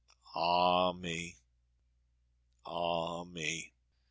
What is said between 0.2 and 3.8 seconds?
Ah me! Ah me!